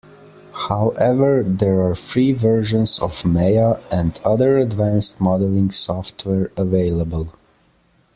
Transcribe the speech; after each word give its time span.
However, 0.67 1.43
there 1.45 1.79
are 1.81 1.93
free 1.93 2.33
versions 2.33 2.97
of 2.97 3.23
Maya 3.23 3.79
and 3.91 4.19
other 4.25 4.57
advanced 4.57 5.21
modeling 5.21 5.69
software 5.69 6.51
available. 6.57 7.33